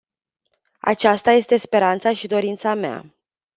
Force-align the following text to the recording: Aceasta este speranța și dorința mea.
Aceasta 0.79 1.31
este 1.31 1.57
speranța 1.57 2.13
și 2.13 2.27
dorința 2.27 2.73
mea. 2.73 3.15